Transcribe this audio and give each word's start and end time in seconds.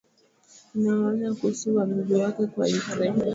Inawaonya 0.75 1.33
kuhusu 1.37 1.67
uvamizi 1.69 2.13
wake 2.21 2.45
kwa 2.53 2.65
Ukraine 2.77 3.23